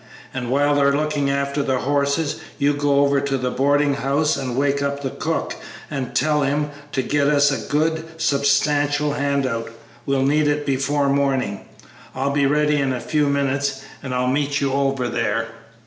[0.33, 4.57] And while they're looking after the horses, you go over to the boarding house and
[4.57, 5.55] wake up the cook
[5.91, 9.69] and tell him to get us up a good, substantial hand out;
[10.07, 11.65] we'll need it before morning.
[12.15, 15.49] I'll be ready in a few minutes, and I'll meet you over there."